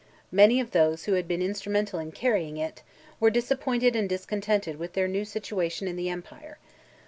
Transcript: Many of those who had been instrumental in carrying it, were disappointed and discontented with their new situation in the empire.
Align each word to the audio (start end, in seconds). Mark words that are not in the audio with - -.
Many 0.31 0.59
of 0.59 0.71
those 0.71 1.03
who 1.05 1.13
had 1.13 1.27
been 1.27 1.43
instrumental 1.43 1.99
in 1.99 2.11
carrying 2.11 2.57
it, 2.57 2.81
were 3.19 3.29
disappointed 3.29 3.95
and 3.95 4.09
discontented 4.09 4.77
with 4.79 4.93
their 4.93 5.07
new 5.07 5.23
situation 5.25 5.87
in 5.87 5.95
the 5.95 6.09
empire. 6.09 6.57